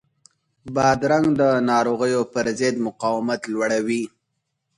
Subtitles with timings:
[0.75, 4.03] بادرنګ د ناروغیو پر ضد مقاومت لوړوي.